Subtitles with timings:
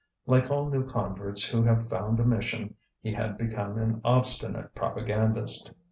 [0.25, 5.71] Like all new converts who have found a mission, he had become an obstinate propagandist.